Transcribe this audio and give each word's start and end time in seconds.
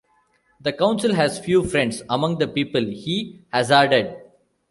“The 0.59 0.73
Council 0.73 1.13
has 1.13 1.37
few 1.37 1.63
friends 1.63 2.01
among 2.09 2.39
the 2.39 2.47
people,” 2.47 2.81
he 2.81 3.41
hazarded. 3.53 4.15